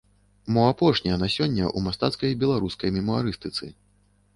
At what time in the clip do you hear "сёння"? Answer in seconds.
1.35-1.63